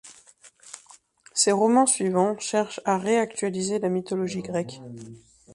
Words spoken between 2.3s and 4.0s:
cherchent à réactualiser la